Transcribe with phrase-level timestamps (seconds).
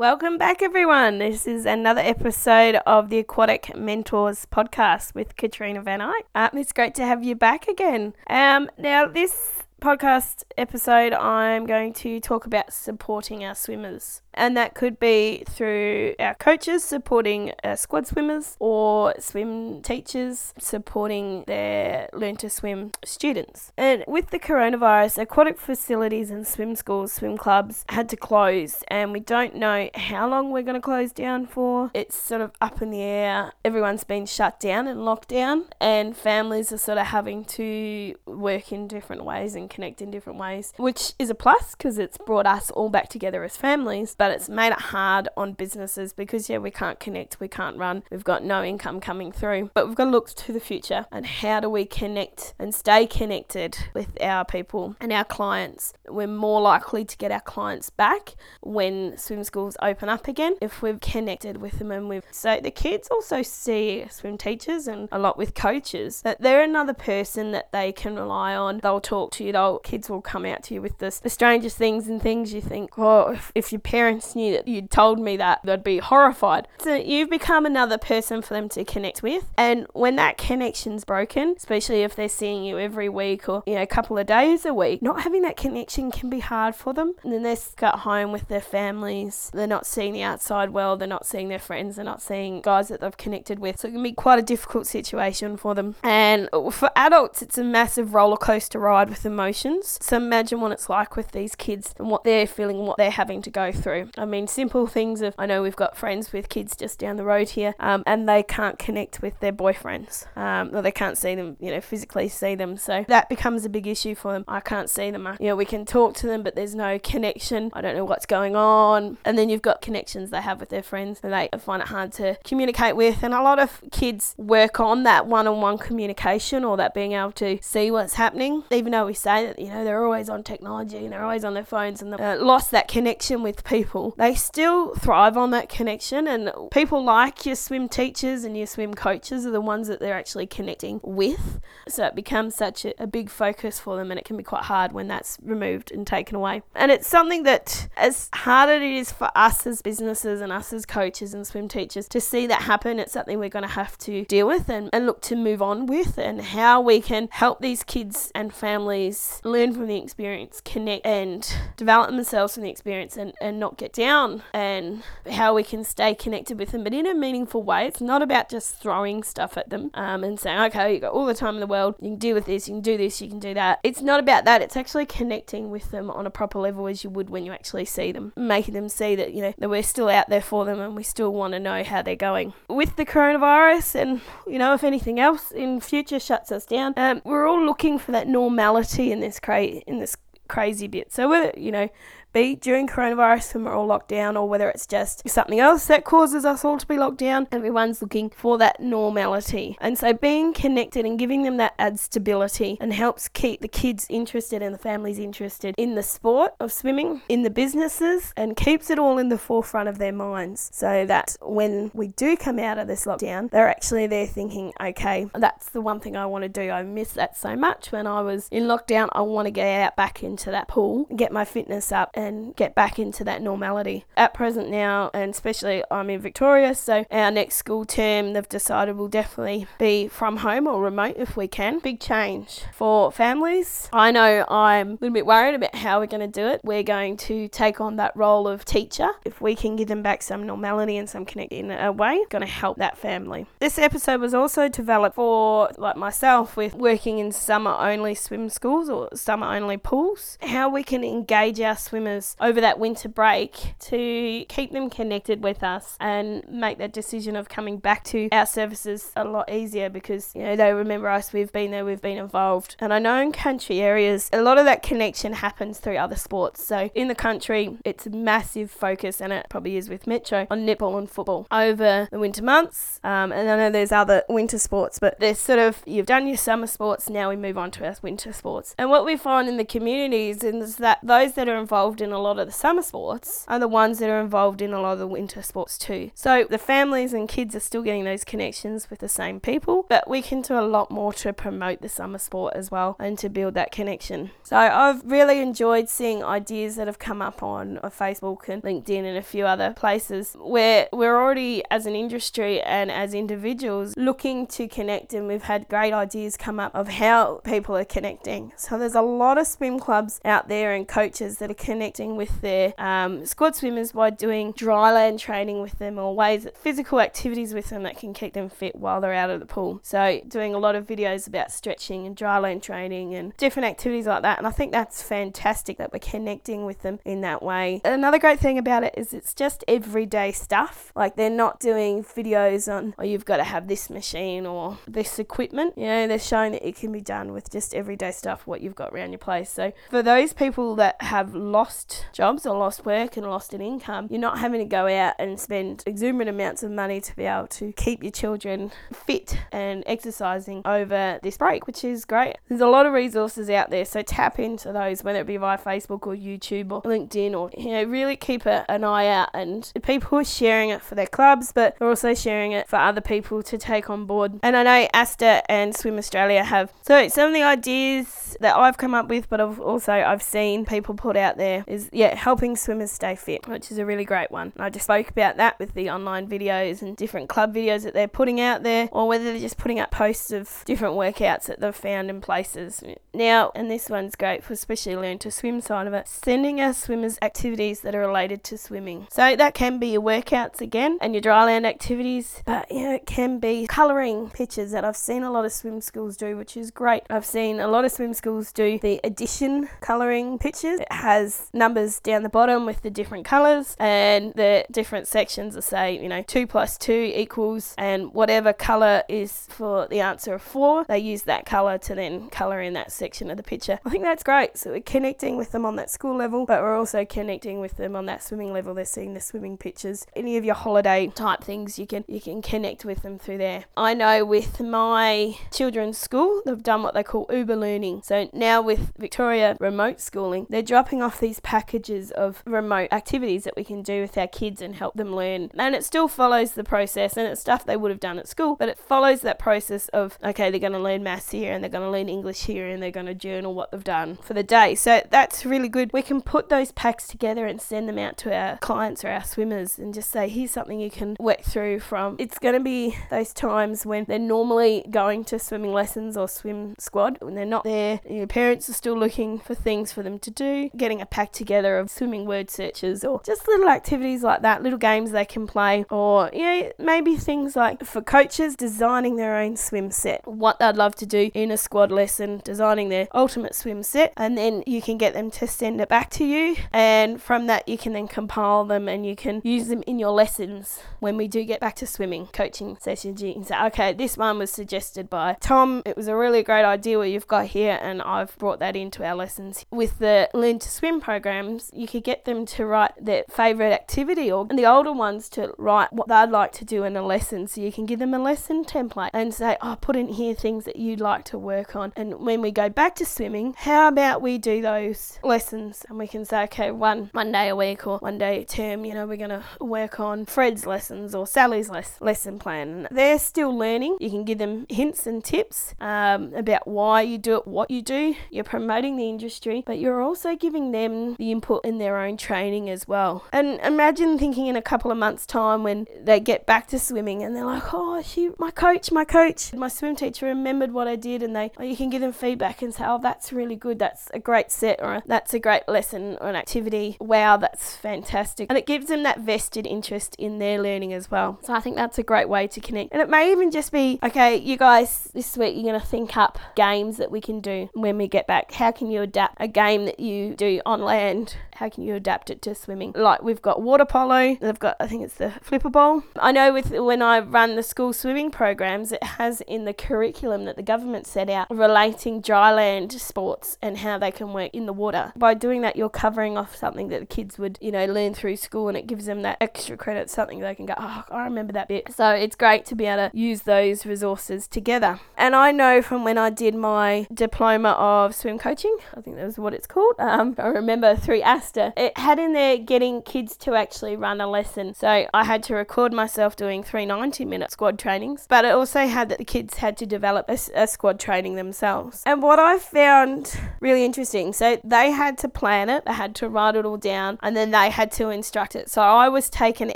[0.00, 1.18] Welcome back, everyone.
[1.18, 6.24] This is another episode of the Aquatic Mentors podcast with Katrina Van Eyck.
[6.34, 8.14] Um, it's great to have you back again.
[8.26, 14.22] Um, now, this podcast episode, I'm going to talk about supporting our swimmers.
[14.34, 21.44] And that could be through our coaches supporting our squad swimmers or swim teachers supporting
[21.46, 23.72] their learn to swim students.
[23.76, 29.12] And with the coronavirus, aquatic facilities and swim schools, swim clubs had to close, and
[29.12, 31.90] we don't know how long we're going to close down for.
[31.94, 33.52] It's sort of up in the air.
[33.64, 38.72] Everyone's been shut down and locked down, and families are sort of having to work
[38.72, 42.46] in different ways and connect in different ways, which is a plus because it's brought
[42.46, 46.58] us all back together as families, but it's made it hard on businesses because, yeah,
[46.58, 49.70] we can't connect, we can't run, we've got no income coming through.
[49.72, 53.06] But we've got to look to the future and how do we connect and stay
[53.06, 55.94] connected with our people and our clients.
[56.06, 60.82] We're more likely to get our clients back when swim schools open up again if
[60.82, 62.26] we've connected with them and we've.
[62.30, 66.92] So the kids also see swim teachers and a lot with coaches that they're another
[66.92, 68.80] person that they can rely on.
[68.82, 71.78] They'll talk to you, they'll kids will come out to you with this, the strangest
[71.78, 75.36] things and things you think, well, if, if your parents knew that you'd told me
[75.36, 76.68] that, they'd be horrified.
[76.78, 79.46] So you've become another person for them to connect with.
[79.56, 83.82] And when that connection's broken, especially if they're seeing you every week or, you know,
[83.82, 87.14] a couple of days a week, not having that connection can be hard for them.
[87.22, 89.50] And then they're stuck at home with their families.
[89.52, 91.00] They're not seeing the outside world.
[91.00, 91.96] They're not seeing their friends.
[91.96, 93.80] They're not seeing guys that they've connected with.
[93.80, 95.96] So it can be quite a difficult situation for them.
[96.02, 99.98] And for adults, it's a massive roller coaster ride with emotions.
[100.00, 103.10] So imagine what it's like with these kids and what they're feeling, and what they're
[103.10, 103.99] having to go through.
[104.16, 107.24] I mean, simple things of I know we've got friends with kids just down the
[107.24, 111.34] road here, um, and they can't connect with their boyfriends, um, or they can't see
[111.34, 112.76] them, you know, physically see them.
[112.76, 114.44] So that becomes a big issue for them.
[114.48, 115.28] I can't see them.
[115.38, 117.70] You know, we can talk to them, but there's no connection.
[117.72, 119.18] I don't know what's going on.
[119.24, 122.12] And then you've got connections they have with their friends, and they find it hard
[122.12, 123.22] to communicate with.
[123.22, 127.58] And a lot of kids work on that one-on-one communication or that being able to
[127.62, 131.12] see what's happening, even though we say that you know they're always on technology and
[131.12, 133.89] they're always on their phones and they uh, lost that connection with people.
[134.16, 138.94] They still thrive on that connection, and people like your swim teachers and your swim
[138.94, 141.60] coaches are the ones that they're actually connecting with.
[141.88, 144.64] So it becomes such a, a big focus for them, and it can be quite
[144.64, 146.62] hard when that's removed and taken away.
[146.74, 150.72] And it's something that, as hard as it is for us as businesses and us
[150.72, 153.98] as coaches and swim teachers to see that happen, it's something we're going to have
[153.98, 157.60] to deal with and, and look to move on with, and how we can help
[157.60, 163.16] these kids and families learn from the experience, connect and develop themselves from the experience,
[163.16, 165.02] and, and not get down, and
[165.32, 167.86] how we can stay connected with them, but in a meaningful way.
[167.86, 171.26] It's not about just throwing stuff at them um, and saying, okay, you've got all
[171.26, 173.28] the time in the world, you can deal with this, you can do this, you
[173.28, 173.80] can do that.
[173.82, 174.62] It's not about that.
[174.62, 177.86] It's actually connecting with them on a proper level as you would when you actually
[177.86, 180.78] see them, making them see that, you know, that we're still out there for them
[180.78, 182.52] and we still want to know how they're going.
[182.68, 187.22] With the coronavirus and, you know, if anything else in future shuts us down, um,
[187.24, 190.16] we're all looking for that normality in this cra- in this
[190.48, 191.12] crazy bit.
[191.12, 191.88] So whether, you know,
[192.32, 196.04] be during coronavirus when we're all locked down, or whether it's just something else that
[196.04, 197.48] causes us all to be locked down.
[197.52, 199.76] Everyone's looking for that normality.
[199.80, 204.06] And so being connected and giving them that adds stability and helps keep the kids
[204.08, 208.90] interested and the families interested in the sport of swimming, in the businesses, and keeps
[208.90, 212.78] it all in the forefront of their minds so that when we do come out
[212.78, 216.48] of this lockdown, they're actually there thinking, okay, that's the one thing I want to
[216.48, 216.70] do.
[216.70, 219.08] I miss that so much when I was in lockdown.
[219.12, 222.74] I want to get out back into that pool, get my fitness up and get
[222.74, 224.04] back into that normality.
[224.16, 228.96] At present now, and especially I'm in Victoria, so our next school term they've decided
[228.96, 231.78] will definitely be from home or remote if we can.
[231.78, 233.88] Big change for families.
[233.92, 236.60] I know I'm a little bit worried about how we're going to do it.
[236.62, 239.08] We're going to take on that role of teacher.
[239.24, 242.42] If we can give them back some normality and some connect in a way, going
[242.42, 243.46] to help that family.
[243.60, 248.88] This episode was also developed for like myself with working in summer only swim schools
[248.88, 250.38] or summer only pools.
[250.42, 255.42] How we can engage our swimmers customers over that winter break to keep them connected
[255.42, 259.88] with us and make that decision of coming back to our services a lot easier
[259.88, 262.76] because you know they remember us we've been there we've been involved.
[262.78, 266.64] And I know in country areas a lot of that connection happens through other sports.
[266.64, 270.66] So in the country it's a massive focus and it probably is with Metro on
[270.66, 273.00] netball and football over the winter months.
[273.04, 276.36] Um, and I know there's other winter sports but there's sort of you've done your
[276.36, 278.74] summer sports now we move on to our winter sports.
[278.78, 282.12] And what we find in the communities is that those that are involved involved in
[282.12, 284.92] a lot of the summer sports are the ones that are involved in a lot
[284.92, 286.10] of the winter sports too.
[286.14, 290.08] So the families and kids are still getting those connections with the same people, but
[290.08, 293.28] we can do a lot more to promote the summer sport as well and to
[293.28, 294.30] build that connection.
[294.42, 299.18] So I've really enjoyed seeing ideas that have come up on Facebook and LinkedIn and
[299.18, 304.68] a few other places where we're already as an industry and as individuals looking to
[304.68, 308.52] connect and we've had great ideas come up of how people are connecting.
[308.56, 312.40] So there's a lot of swim clubs out there and coaches that are connecting with
[312.40, 317.70] their um, squad swimmers by doing dryland training with them or ways physical activities with
[317.70, 319.80] them that can keep them fit while they're out of the pool.
[319.82, 324.22] So doing a lot of videos about stretching and dryland training and different activities like
[324.22, 324.38] that.
[324.38, 327.80] And I think that's fantastic that we're connecting with them in that way.
[327.84, 330.92] Another great thing about it is it's just everyday stuff.
[330.94, 335.18] Like they're not doing videos on, oh, you've got to have this machine or this
[335.18, 335.76] equipment.
[335.76, 338.74] You know, they're showing that it can be done with just everyday stuff, what you've
[338.74, 339.50] got around your place.
[339.50, 341.79] So for those people that have lost
[342.12, 345.38] jobs or lost work and lost an income, you're not having to go out and
[345.38, 350.62] spend exuberant amounts of money to be able to keep your children fit and exercising
[350.64, 352.36] over this break, which is great.
[352.48, 355.58] There's a lot of resources out there, so tap into those, whether it be via
[355.58, 359.30] Facebook or YouTube or LinkedIn, or you know, really keep an eye out.
[359.34, 363.00] And people are sharing it for their clubs, but they're also sharing it for other
[363.00, 364.38] people to take on board.
[364.42, 366.72] And I know ASTA and Swim Australia have.
[366.82, 370.64] So some of the ideas that I've come up with, but I've also I've seen
[370.64, 374.30] people put out there is yeah, helping swimmers stay fit, which is a really great
[374.30, 374.52] one.
[374.58, 378.08] I just spoke about that with the online videos and different club videos that they're
[378.08, 381.74] putting out there, or whether they're just putting up posts of different workouts that they've
[381.74, 382.82] found in places.
[383.14, 386.72] Now, and this one's great for especially learn to swim side of it, sending our
[386.72, 389.06] swimmers activities that are related to swimming.
[389.10, 393.38] So that can be your workouts again and your dryland activities, but know, it can
[393.38, 397.02] be colouring pictures that I've seen a lot of swim schools do, which is great.
[397.10, 400.80] I've seen a lot of swim schools do the addition colouring pictures.
[400.80, 405.62] It has numbers down the bottom with the different colours and the different sections that
[405.62, 410.42] say, you know, 2 plus 2 equals, and whatever colour is for the answer of
[410.42, 413.78] 4, they use that colour to then colour in that section of the picture.
[413.84, 414.56] I think that's great.
[414.56, 417.94] So we're connecting with them on that school level, but we're also connecting with them
[417.94, 418.74] on that swimming level.
[418.74, 420.06] They're seeing the swimming pictures.
[420.16, 423.64] Any of your holiday type things, you can you can connect with them through there.
[423.76, 428.02] I know with my children's school, they've done what they call Uber learning.
[428.04, 433.56] So now with Victoria remote schooling, they're dropping off these packages of remote activities that
[433.56, 435.50] we can do with our kids and help them learn.
[435.54, 438.56] And it still follows the process and it's stuff they would have done at school,
[438.56, 441.70] but it follows that process of okay, they're going to learn maths here and they're
[441.70, 444.42] going to learn English here and they're going to journal what they've done for the
[444.42, 444.74] day.
[444.74, 445.92] So that's really good.
[445.92, 449.24] We can put those packs together and send them out to our clients or our
[449.24, 452.16] swimmers and just say, here's something you can work through from.
[452.18, 456.74] It's going to be those times when they're normally going to swimming lessons or swim
[456.78, 458.00] squad when they're not there.
[458.08, 461.78] Your parents are still looking for things for them to do, getting a pack together
[461.78, 465.84] of swimming word searches or just little activities like that, little games they can play,
[465.90, 470.76] or you know, maybe things like for coaches designing their own swim set, what they'd
[470.76, 474.82] love to do in a squad lesson, designing their ultimate swim set, and then you
[474.82, 476.56] can get them to send it back to you.
[476.72, 480.10] And from that, you can then compile them and you can use them in your
[480.10, 483.22] lessons when we do get back to swimming coaching sessions.
[483.22, 485.82] You can say, okay, this one was suggested by Tom.
[485.86, 489.04] It was a really great idea what you've got here, and I've brought that into
[489.04, 489.64] our lessons.
[489.70, 494.32] With the Learn to Swim programs, you could get them to write their favourite activity
[494.32, 497.46] or the older ones to write what they'd like to do in a lesson.
[497.46, 500.64] So you can give them a lesson template and say, oh, put in here things
[500.64, 501.92] that you'd like to work on.
[501.94, 506.08] And when we go back to swimming, how about we do those lessons and we
[506.08, 509.06] can say, okay, one one day a week or one day a term, you know,
[509.06, 512.88] we're going to work on Fred's lessons or Sally's les- lesson plan.
[512.90, 513.98] They're still learning.
[514.00, 517.82] You can give them hints and tips um, about why you do it, what you
[517.82, 518.14] do.
[518.30, 522.68] You're promoting the industry, but you're also giving them the input in their own training
[522.70, 523.24] as well.
[523.32, 527.22] And imagine thinking in a couple of months' time when they get back to swimming
[527.22, 530.96] and they're like, oh, she, my coach, my coach, my swim teacher remembered what I
[530.96, 533.78] did, and they, oh, you can give them feedback and say, oh, that's really good.
[533.78, 536.96] That's a great set or that's a great lesson or an activity.
[537.00, 538.46] Wow, that's fantastic.
[538.48, 541.38] And it gives them that vested interest in their learning as well.
[541.42, 542.92] So I think that's a great way to connect.
[542.92, 546.16] And it may even just be, okay, you guys, this week you're going to think
[546.16, 548.52] up games that we can do when we get back.
[548.52, 550.99] How can you adapt a game that you do on land?
[551.00, 552.92] And how can you adapt it to swimming?
[552.94, 556.04] Like we've got water polo, they've got, I think it's the flipper bowl.
[556.16, 560.44] I know with when I run the school swimming programs, it has in the curriculum
[560.44, 564.74] that the government set out relating dryland sports and how they can work in the
[564.74, 565.14] water.
[565.16, 568.36] By doing that, you're covering off something that the kids would, you know, learn through
[568.36, 571.54] school and it gives them that extra credit, something they can go, oh, I remember
[571.54, 571.94] that bit.
[571.94, 575.00] So it's great to be able to use those resources together.
[575.16, 578.76] And I know from when I did my diploma of swim coaching.
[578.94, 579.94] I think that was what it's called.
[579.98, 581.72] Um, I remember through ASTA.
[581.76, 584.74] It had in there getting kids to actually run a lesson.
[584.74, 588.86] So I had to record myself doing three 90 minute squad trainings, but it also
[588.86, 592.02] had that the kids had to develop a, a squad training themselves.
[592.06, 596.28] And what I found really interesting, so they had to plan it, they had to
[596.28, 598.70] write it all down, and then they had to instruct it.
[598.70, 599.72] So I was taken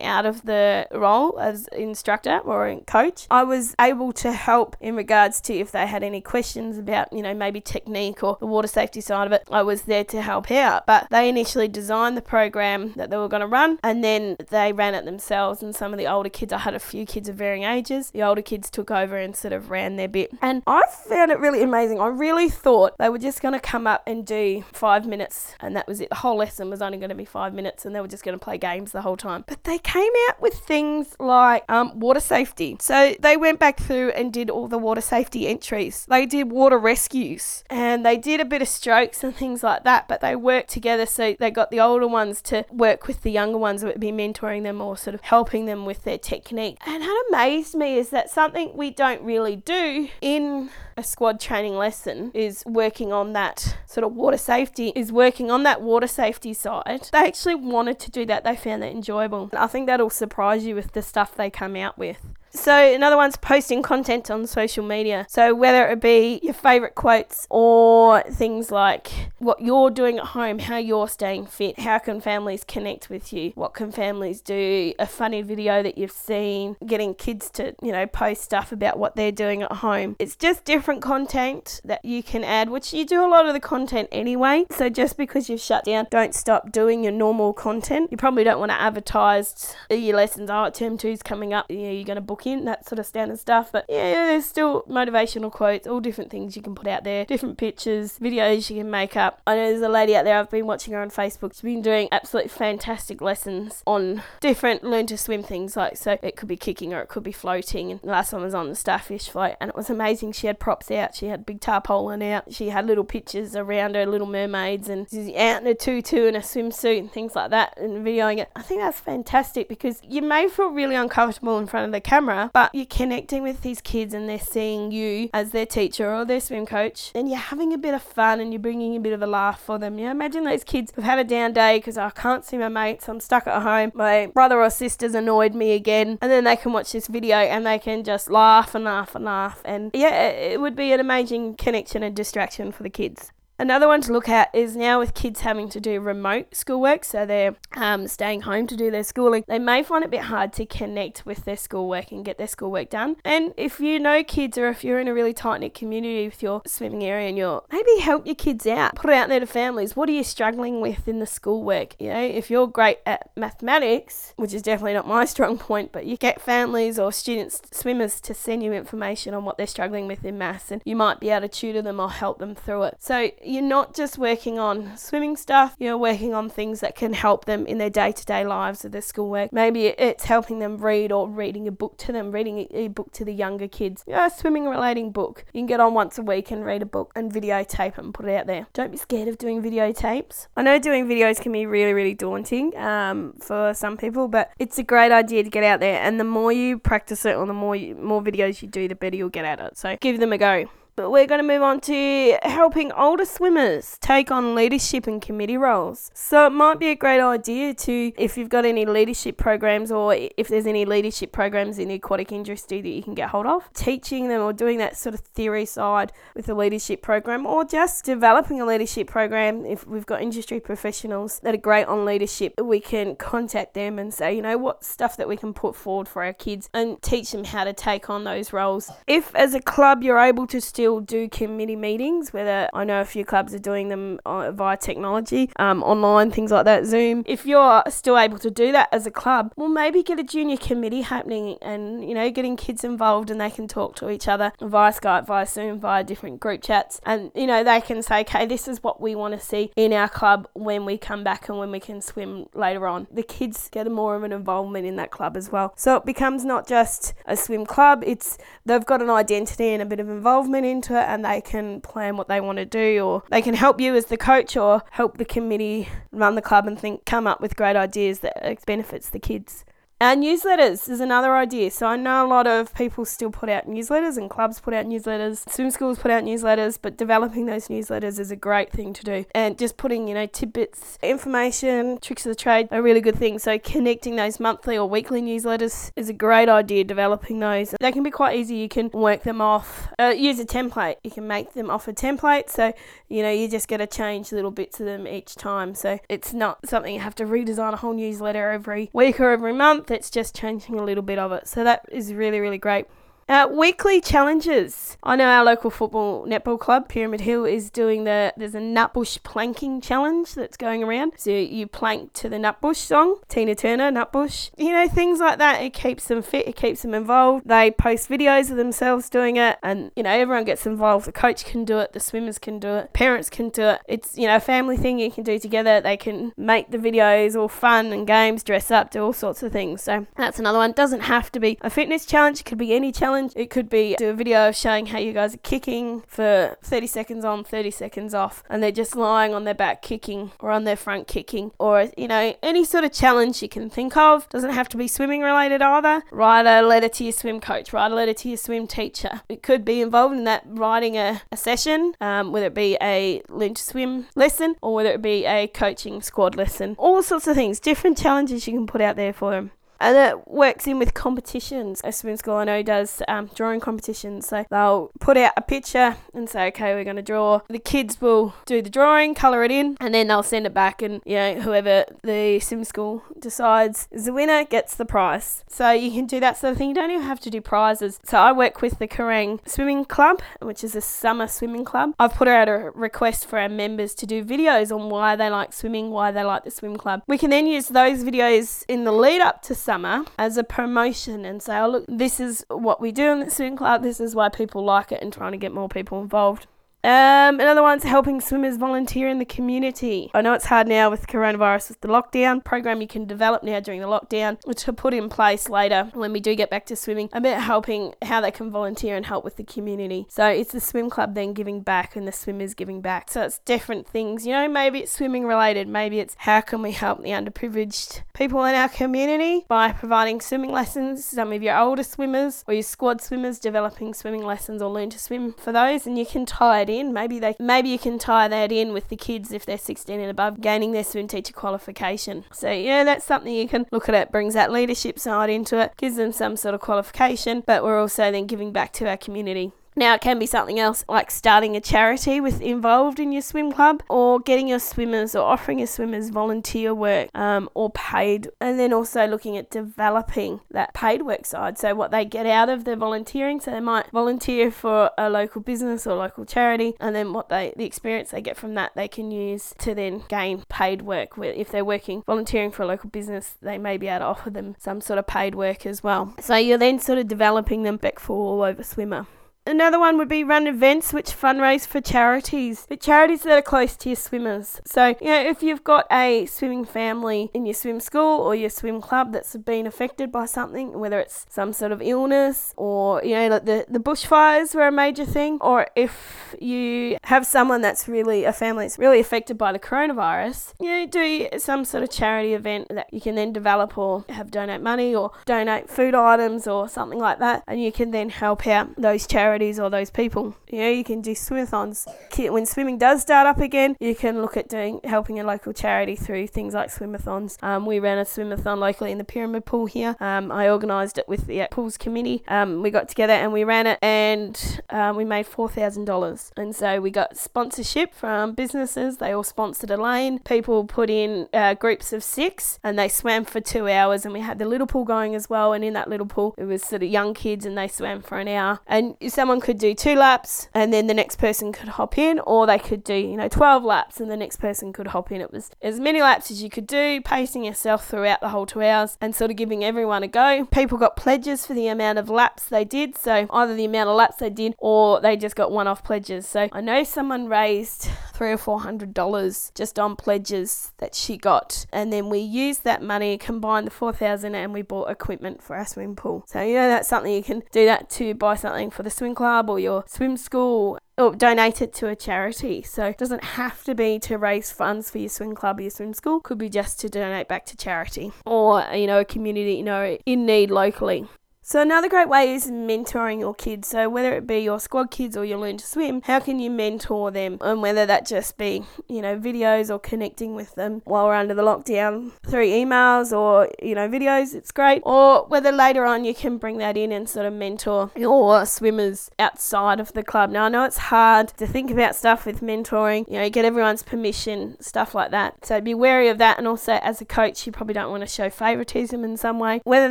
[0.00, 3.26] out of the role as instructor or coach.
[3.30, 7.22] I was able to help in regards to if they had any questions about, you
[7.22, 9.46] know, maybe technique or the water safety side of it.
[9.50, 10.86] I was there to help out.
[10.86, 14.72] But they initially designed the program that they were going to run and then they
[14.72, 15.62] ran it themselves.
[15.62, 18.22] And some of the older kids, I had a few kids of varying ages, the
[18.22, 20.32] older kids took over and sort of ran their bit.
[20.40, 22.00] And I found it really amazing.
[22.00, 25.74] I really thought they were just going to come up and do five minutes and
[25.76, 26.08] that was it.
[26.08, 28.38] The whole lesson was only going to be five minutes and they were just going
[28.38, 29.44] to play games the whole time.
[29.46, 32.76] But they came out with things like um, water safety.
[32.80, 36.06] So they went back through and did all the water safety entries.
[36.08, 40.08] They did water rescues and they did a bit of strokes and things like that,
[40.08, 43.58] but they worked together so they got the older ones to work with the younger
[43.58, 46.78] ones would be mentoring them or sort of helping them with their technique.
[46.86, 51.76] And that amazed me is that something we don't really do in a squad training
[51.76, 56.54] lesson is working on that sort of water safety, is working on that water safety
[56.54, 57.08] side.
[57.12, 59.50] They actually wanted to do that, they found that enjoyable.
[59.52, 62.18] I think that'll surprise you with the stuff they come out with.
[62.54, 65.26] So another one's posting content on social media.
[65.28, 70.60] So whether it be your favorite quotes or things like what you're doing at home,
[70.60, 75.06] how you're staying fit, how can families connect with you, what can families do, a
[75.06, 79.32] funny video that you've seen, getting kids to, you know, post stuff about what they're
[79.32, 80.14] doing at home.
[80.18, 83.60] It's just different content that you can add, which you do a lot of the
[83.60, 84.64] content anyway.
[84.70, 88.10] So just because you've shut down, don't stop doing your normal content.
[88.12, 90.48] You probably don't want to advertise your lessons.
[90.50, 91.66] Oh, term two's coming up.
[91.68, 93.72] You're going to book that sort of standard stuff.
[93.72, 97.58] But yeah, there's still motivational quotes, all different things you can put out there, different
[97.58, 99.40] pictures, videos you can make up.
[99.46, 101.54] I know there's a lady out there, I've been watching her on Facebook.
[101.54, 105.76] She's been doing absolutely fantastic lessons on different learn to swim things.
[105.76, 107.90] Like, so it could be kicking or it could be floating.
[107.90, 110.32] And the last one was on the starfish float, and it was amazing.
[110.32, 114.06] She had props out, she had big tarpaulin out, she had little pictures around her,
[114.06, 117.78] little mermaids, and she's out in a tutu and a swimsuit and things like that,
[117.78, 118.50] and videoing it.
[118.54, 122.33] I think that's fantastic because you may feel really uncomfortable in front of the camera,
[122.52, 126.40] but you're connecting with these kids and they're seeing you as their teacher or their
[126.40, 129.22] swim coach, and you're having a bit of fun and you're bringing a bit of
[129.22, 129.98] a laugh for them.
[129.98, 132.58] You know, imagine those kids have had a down day because oh, I can't see
[132.58, 136.44] my mates, I'm stuck at home, my brother or sister's annoyed me again, and then
[136.44, 139.60] they can watch this video and they can just laugh and laugh and laugh.
[139.64, 143.32] And yeah, it would be an amazing connection and distraction for the kids.
[143.56, 147.24] Another one to look at is now with kids having to do remote schoolwork, so
[147.24, 150.52] they're um, staying home to do their schooling, they may find it a bit hard
[150.54, 153.16] to connect with their schoolwork and get their schoolwork done.
[153.24, 156.42] And if you know kids or if you're in a really tight knit community with
[156.42, 159.46] your swimming area and you're maybe help your kids out, put it out there to
[159.46, 159.94] families.
[159.94, 161.94] What are you struggling with in the schoolwork?
[162.00, 166.06] You know, if you're great at mathematics, which is definitely not my strong point, but
[166.06, 170.24] you get families or students, swimmers to send you information on what they're struggling with
[170.24, 172.96] in maths and you might be able to tutor them or help them through it.
[172.98, 177.44] So you're not just working on swimming stuff, you're working on things that can help
[177.44, 179.52] them in their day to day lives of their schoolwork.
[179.52, 183.24] Maybe it's helping them read or reading a book to them, reading a book to
[183.24, 184.04] the younger kids.
[184.06, 185.44] Yeah, a swimming relating book.
[185.52, 188.14] You can get on once a week and read a book and videotape it and
[188.14, 188.66] put it out there.
[188.72, 190.48] Don't be scared of doing videotapes.
[190.56, 194.78] I know doing videos can be really, really daunting um, for some people, but it's
[194.78, 196.00] a great idea to get out there.
[196.00, 198.94] And the more you practice it or the more, you, more videos you do, the
[198.94, 199.76] better you'll get at it.
[199.76, 200.68] So give them a go.
[200.96, 205.56] But we're going to move on to helping older swimmers take on leadership and committee
[205.56, 206.12] roles.
[206.14, 210.14] So it might be a great idea to, if you've got any leadership programs or
[210.14, 213.72] if there's any leadership programs in the aquatic industry that you can get hold of,
[213.72, 218.04] teaching them or doing that sort of theory side with a leadership program or just
[218.04, 219.66] developing a leadership program.
[219.66, 224.14] If we've got industry professionals that are great on leadership, we can contact them and
[224.14, 227.32] say, you know, what stuff that we can put forward for our kids and teach
[227.32, 228.92] them how to take on those roles.
[229.08, 233.00] If as a club you're able to still still do committee meetings, whether I know
[233.00, 237.22] a few clubs are doing them uh, via technology, um, online, things like that, Zoom.
[237.24, 240.58] If you're still able to do that as a club, well, maybe get a junior
[240.58, 244.52] committee happening and, you know, getting kids involved and they can talk to each other
[244.60, 247.00] via Skype, via Zoom, via different group chats.
[247.06, 249.94] And, you know, they can say, okay, this is what we want to see in
[249.94, 253.06] our club when we come back and when we can swim later on.
[253.10, 255.72] The kids get more of an involvement in that club as well.
[255.76, 258.36] So it becomes not just a swim club, it's
[258.66, 261.80] they've got an identity and a bit of involvement in into it and they can
[261.80, 264.82] plan what they want to do or they can help you as the coach or
[264.90, 269.08] help the committee run the club and think come up with great ideas that benefits
[269.10, 269.64] the kids.
[270.00, 271.70] Uh, newsletters is another idea.
[271.70, 274.86] So I know a lot of people still put out newsletters and clubs put out
[274.86, 279.04] newsletters, swim schools put out newsletters, but developing those newsletters is a great thing to
[279.04, 279.24] do.
[279.34, 283.38] And just putting, you know, tidbits, information, tricks of the trade are really good thing.
[283.38, 287.72] So connecting those monthly or weekly newsletters is a great idea, developing those.
[287.78, 288.56] They can be quite easy.
[288.56, 290.96] You can work them off, uh, use a template.
[291.04, 292.50] You can make them off a template.
[292.50, 292.72] So,
[293.08, 295.76] you know, you just got to change little bits of them each time.
[295.76, 299.52] So it's not something you have to redesign a whole newsletter every week or every
[299.52, 301.48] month it's just changing a little bit of it.
[301.48, 302.86] So that is really, really great.
[303.28, 304.98] Uh, weekly challenges.
[305.02, 308.34] I know our local football netball club, Pyramid Hill, is doing the.
[308.36, 311.14] There's a Nutbush planking challenge that's going around.
[311.16, 314.50] So you plank to the Nutbush song, Tina Turner, Nutbush.
[314.58, 315.62] You know things like that.
[315.62, 316.46] It keeps them fit.
[316.46, 317.48] It keeps them involved.
[317.48, 321.06] They post videos of themselves doing it, and you know everyone gets involved.
[321.06, 321.94] The coach can do it.
[321.94, 322.92] The swimmers can do it.
[322.92, 323.80] Parents can do it.
[323.88, 325.80] It's you know a family thing you can do together.
[325.80, 329.50] They can make the videos all fun and games, dress up, do all sorts of
[329.50, 329.82] things.
[329.82, 330.72] So that's another one.
[330.72, 332.40] Doesn't have to be a fitness challenge.
[332.40, 333.32] It could be any challenge challenge.
[333.36, 337.24] It could be do a video showing how you guys are kicking for 30 seconds
[337.24, 340.76] on, 30 seconds off, and they're just lying on their back kicking or on their
[340.76, 344.28] front kicking, or you know, any sort of challenge you can think of.
[344.30, 346.02] Doesn't have to be swimming related either.
[346.10, 349.22] Write a letter to your swim coach, write a letter to your swim teacher.
[349.28, 353.22] It could be involved in that writing a, a session, um, whether it be a
[353.28, 356.74] to swim lesson or whether it be a coaching squad lesson.
[356.78, 360.28] All sorts of things, different challenges you can put out there for them and it
[360.28, 361.80] works in with competitions.
[361.84, 365.96] A swim school I know does um, drawing competitions, so they'll put out a picture
[366.12, 367.40] and say, okay, we're going to draw.
[367.48, 370.82] The kids will do the drawing, colour it in, and then they'll send it back,
[370.82, 375.44] and you know whoever the swim school decides is the winner gets the prize.
[375.48, 376.68] So you can do that sort of thing.
[376.68, 378.00] You don't even have to do prizes.
[378.04, 381.94] So I work with the Kerang Swimming Club, which is a summer swimming club.
[381.98, 385.52] I've put out a request for our members to do videos on why they like
[385.52, 387.02] swimming, why they like the swim club.
[387.06, 391.24] We can then use those videos in the lead up to summer as a promotion
[391.24, 394.14] and say, oh, look, this is what we do in the swim club, this is
[394.14, 396.46] why people like it, and trying to get more people involved.
[396.84, 400.10] Um, another one's helping swimmers volunteer in the community.
[400.12, 403.58] I know it's hard now with coronavirus with the lockdown program you can develop now
[403.60, 406.76] during the lockdown which to put in place later when we do get back to
[406.76, 410.04] swimming about helping how they can volunteer and help with the community.
[410.10, 413.10] So it's the swim club then giving back and the swimmers giving back.
[413.10, 414.26] So it's different things.
[414.26, 418.44] You know, maybe it's swimming related, maybe it's how can we help the underprivileged people
[418.44, 421.02] in our community by providing swimming lessons.
[421.02, 424.98] Some of your older swimmers or your squad swimmers developing swimming lessons or learn to
[424.98, 426.73] swim for those and you can tie it in.
[426.82, 430.10] Maybe they maybe you can tie that in with the kids if they're 16 and
[430.10, 432.24] above gaining their swim teacher qualification.
[432.32, 433.94] So yeah, that's something you can look at.
[433.94, 437.80] It brings that leadership side into it, gives them some sort of qualification, but we're
[437.80, 439.52] also then giving back to our community.
[439.76, 443.50] Now, it can be something else like starting a charity with involved in your swim
[443.50, 448.58] club, or getting your swimmers or offering your swimmers volunteer work um, or paid, and
[448.58, 451.58] then also looking at developing that paid work side.
[451.58, 453.40] So, what they get out of their volunteering.
[453.40, 457.52] So, they might volunteer for a local business or local charity, and then what they
[457.56, 461.18] the experience they get from that they can use to then gain paid work.
[461.18, 464.54] If they're working volunteering for a local business, they may be able to offer them
[464.58, 466.14] some sort of paid work as well.
[466.20, 469.08] So, you're then sort of developing them back for all over swimmer.
[469.46, 473.76] Another one would be run events which fundraise for charities, the charities that are close
[473.76, 474.62] to your swimmers.
[474.64, 478.48] So, you know, if you've got a swimming family in your swim school or your
[478.48, 483.14] swim club that's been affected by something, whether it's some sort of illness or, you
[483.14, 487.86] know, like the, the bushfires were a major thing, or if you have someone that's
[487.86, 491.90] really, a family that's really affected by the coronavirus, you know, do some sort of
[491.90, 496.46] charity event that you can then develop or have donate money or donate food items
[496.46, 499.90] or something like that, and you can then help out those charities charities or those
[499.90, 500.36] people.
[500.48, 501.86] You know, you can do swimathons.
[502.30, 505.96] When swimming does start up again, you can look at doing helping a local charity
[505.96, 507.42] through things like swimathons.
[507.42, 509.96] Um, we ran a swimathon locally in the Pyramid Pool here.
[509.98, 512.22] Um, I organised it with the Pools Committee.
[512.28, 516.30] Um, we got together and we ran it, and um, we made four thousand dollars.
[516.36, 518.98] And so we got sponsorship from businesses.
[518.98, 520.20] They all sponsored a lane.
[520.20, 524.04] People put in uh, groups of six, and they swam for two hours.
[524.04, 525.52] And we had the little pool going as well.
[525.52, 528.18] And in that little pool, it was sort of young kids, and they swam for
[528.18, 528.60] an hour.
[528.68, 532.20] And so someone could do two laps and then the next person could hop in,
[532.26, 535.22] or they could do, you know, 12 laps and the next person could hop in.
[535.22, 538.60] It was as many laps as you could do, pacing yourself throughout the whole two
[538.60, 540.46] hours and sort of giving everyone a go.
[540.52, 543.96] People got pledges for the amount of laps they did, so either the amount of
[543.96, 546.26] laps they did or they just got one off pledges.
[546.26, 551.16] So I know someone raised three or four hundred dollars just on pledges that she
[551.16, 555.42] got, and then we used that money, combined the four thousand, and we bought equipment
[555.42, 556.24] for our swimming pool.
[556.26, 559.14] So you know that's something you can do that to buy something for the swim
[559.14, 562.62] club or your swim school or donate it to a charity.
[562.62, 565.70] So it doesn't have to be to raise funds for your swim club or your
[565.70, 566.20] swim school.
[566.20, 569.98] Could be just to donate back to charity or you know a community you know
[570.06, 571.08] in need locally.
[571.46, 573.68] So another great way is mentoring your kids.
[573.68, 576.48] So whether it be your squad kids or you learn to swim, how can you
[576.48, 577.36] mentor them?
[577.42, 581.34] And whether that just be, you know, videos or connecting with them while we're under
[581.34, 584.80] the lockdown through emails or, you know, videos, it's great.
[584.86, 589.10] Or whether later on you can bring that in and sort of mentor your swimmers
[589.18, 590.30] outside of the club.
[590.30, 593.82] Now I know it's hard to think about stuff with mentoring, you know, get everyone's
[593.82, 595.44] permission, stuff like that.
[595.44, 598.06] So be wary of that and also as a coach you probably don't want to
[598.06, 599.60] show favoritism in some way.
[599.64, 599.90] Whether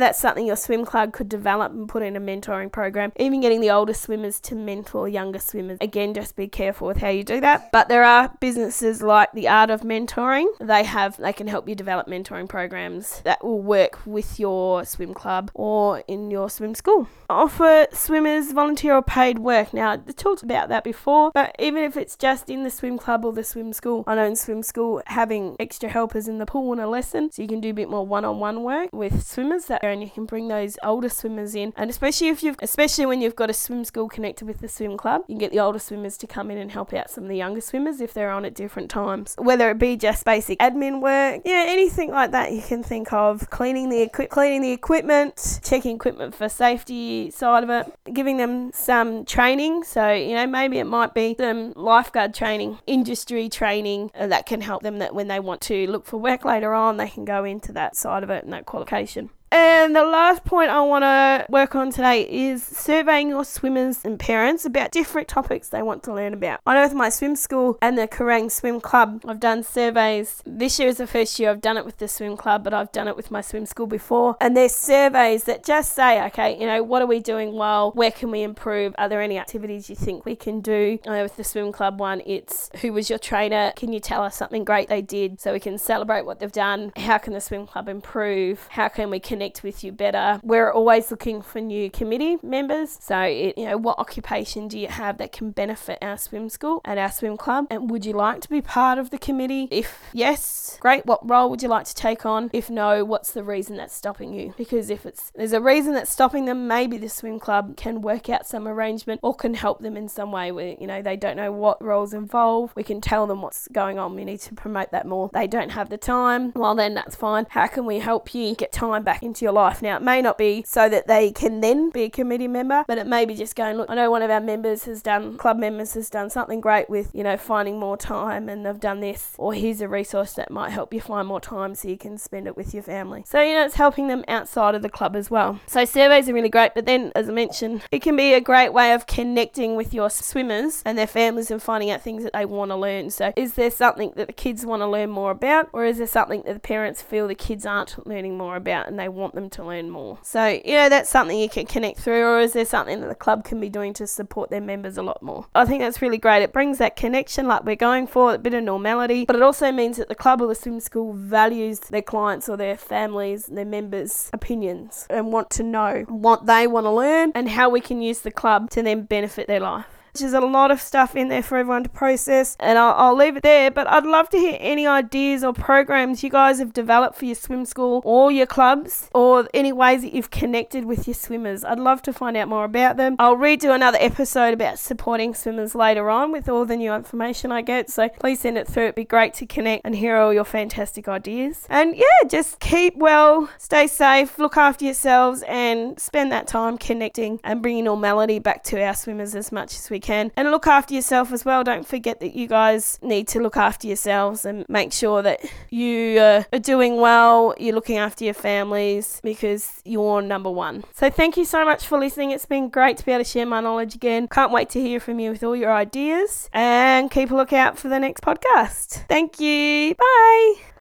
[0.00, 3.12] that's something your swim club could develop develop and put in a mentoring program.
[3.16, 5.76] Even getting the older swimmers to mentor younger swimmers.
[5.82, 7.70] Again, just be careful with how you do that.
[7.70, 10.46] But there are businesses like the Art of Mentoring.
[10.58, 15.12] They have they can help you develop mentoring programs that will work with your swim
[15.12, 17.08] club or in your swim school.
[17.28, 19.74] Offer swimmers volunteer or paid work.
[19.74, 23.22] Now, I talked about that before, but even if it's just in the swim club
[23.24, 26.72] or the swim school, I know in swim school having extra helpers in the pool
[26.72, 29.84] and a lesson, so you can do a bit more one-on-one work with swimmers that
[29.84, 33.20] and you can bring those older swimmers swimmers in, and especially if you've, especially when
[33.20, 35.78] you've got a swim school connected with the swim club, you can get the older
[35.78, 38.44] swimmers to come in and help out some of the younger swimmers if they're on
[38.44, 39.34] at different times.
[39.38, 43.50] Whether it be just basic admin work, yeah, anything like that you can think of.
[43.50, 48.70] Cleaning the equi- cleaning the equipment, checking equipment for safety side of it, giving them
[48.72, 49.84] some training.
[49.84, 54.60] So you know maybe it might be some lifeguard training, industry training uh, that can
[54.60, 57.44] help them that when they want to look for work later on, they can go
[57.44, 59.30] into that side of it and that qualification.
[59.50, 64.18] And the last point I want to work on today is surveying your swimmers and
[64.18, 66.60] parents about different topics they want to learn about.
[66.66, 70.42] I know with my swim school and the Kerang Swim Club, I've done surveys.
[70.44, 72.90] This year is the first year I've done it with the swim club, but I've
[72.92, 74.36] done it with my swim school before.
[74.40, 77.92] And there's surveys that just say, okay, you know, what are we doing well?
[77.92, 78.94] Where can we improve?
[78.98, 80.98] Are there any activities you think we can do?
[81.06, 83.72] I know with the swim club one, it's who was your trainer?
[83.76, 86.92] Can you tell us something great they did so we can celebrate what they've done?
[86.96, 88.66] How can the swim club improve?
[88.70, 89.20] How can we?
[89.34, 90.40] Connect with you better.
[90.44, 92.96] We're always looking for new committee members.
[93.00, 96.80] So, it, you know, what occupation do you have that can benefit our swim school
[96.84, 97.66] and our swim club?
[97.68, 99.66] And would you like to be part of the committee?
[99.72, 101.04] If yes, great.
[101.04, 102.48] What role would you like to take on?
[102.52, 104.54] If no, what's the reason that's stopping you?
[104.56, 108.30] Because if it's there's a reason that's stopping them, maybe the swim club can work
[108.30, 111.36] out some arrangement or can help them in some way where, you know, they don't
[111.36, 112.72] know what roles involve.
[112.76, 114.14] We can tell them what's going on.
[114.14, 115.28] We need to promote that more.
[115.34, 116.52] They don't have the time.
[116.54, 117.46] Well, then that's fine.
[117.50, 119.82] How can we help you get time back into your life.
[119.82, 122.98] Now, it may not be so that they can then be a committee member, but
[122.98, 125.58] it may be just going, look, I know one of our members has done, club
[125.58, 129.34] members has done something great with, you know, finding more time and they've done this,
[129.38, 132.46] or here's a resource that might help you find more time so you can spend
[132.46, 133.22] it with your family.
[133.26, 135.60] So, you know, it's helping them outside of the club as well.
[135.66, 138.72] So, surveys are really great, but then, as I mentioned, it can be a great
[138.72, 142.44] way of connecting with your swimmers and their families and finding out things that they
[142.44, 143.10] want to learn.
[143.10, 146.06] So, is there something that the kids want to learn more about, or is there
[146.06, 149.50] something that the parents feel the kids aren't learning more about and they want them
[149.50, 150.18] to learn more.
[150.22, 153.14] So, you know, that's something you can connect through, or is there something that the
[153.14, 155.46] club can be doing to support their members a lot more?
[155.54, 156.42] I think that's really great.
[156.42, 159.72] It brings that connection like we're going for, a bit of normality, but it also
[159.72, 163.64] means that the club or the swim school values their clients or their families, their
[163.64, 168.02] members' opinions and want to know what they want to learn and how we can
[168.02, 169.86] use the club to then benefit their life.
[170.16, 173.36] There's a lot of stuff in there for everyone to process, and I'll, I'll leave
[173.36, 173.70] it there.
[173.72, 177.34] But I'd love to hear any ideas or programs you guys have developed for your
[177.34, 181.64] swim school or your clubs, or any ways that you've connected with your swimmers.
[181.64, 183.16] I'd love to find out more about them.
[183.18, 187.62] I'll redo another episode about supporting swimmers later on with all the new information I
[187.62, 187.90] get.
[187.90, 188.84] So please send it through.
[188.84, 191.66] It'd be great to connect and hear all your fantastic ideas.
[191.68, 197.40] And yeah, just keep well, stay safe, look after yourselves, and spend that time connecting
[197.42, 200.30] and bringing normality back to our swimmers as much as we can.
[200.36, 201.64] And look after yourself as well.
[201.64, 205.40] Don't forget that you guys need to look after yourselves and make sure that
[205.70, 210.84] you uh, are doing well, you're looking after your families because you're number one.
[210.94, 212.30] So thank you so much for listening.
[212.30, 214.28] It's been great to be able to share my knowledge again.
[214.28, 217.88] Can't wait to hear from you with all your ideas and keep a lookout for
[217.88, 219.06] the next podcast.
[219.08, 219.94] Thank you.
[219.94, 220.73] Bye.